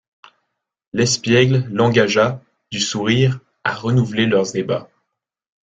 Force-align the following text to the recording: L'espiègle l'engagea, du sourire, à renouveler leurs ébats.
L'espiègle 0.93 1.67
l'engagea, 1.71 2.41
du 2.71 2.79
sourire, 2.79 3.39
à 3.63 3.75
renouveler 3.75 4.25
leurs 4.25 4.55
ébats. 4.55 4.89